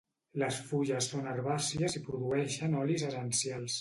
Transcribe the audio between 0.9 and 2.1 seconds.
són herbàcies i